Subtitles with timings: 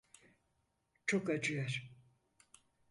[1.05, 1.91] Çok acıyor.